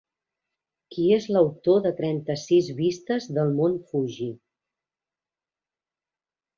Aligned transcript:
Qui 0.95 1.03
és 1.17 1.27
l'autor 1.35 1.83
de 1.87 1.91
Trenta-sis 2.01 2.71
vistes 2.81 3.31
del 3.39 3.55
Mont 3.61 3.79
Fuji? 3.91 4.35